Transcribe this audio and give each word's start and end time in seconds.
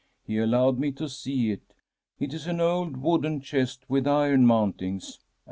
He 0.25 0.39
allowed 0.39 0.79
me 0.79 0.91
to 0.93 1.07
see 1.07 1.51
it. 1.51 1.75
It 2.19 2.33
is 2.33 2.47
an 2.47 2.59
old 2.59 2.97
wooden 2.97 3.39
chest 3.39 3.85
with 3.87 4.07
iron 4.07 4.47
mountings.' 4.47 5.19